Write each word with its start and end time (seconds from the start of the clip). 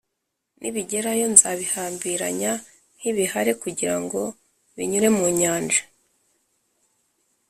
nibigerayo 0.59 1.25
nzabihambiranya 1.33 2.51
nk’ibihare 2.97 3.51
kugira 3.63 3.95
ngo 4.03 4.21
binyure 4.75 5.07
mu 5.17 5.25
Nyanja 5.39 5.83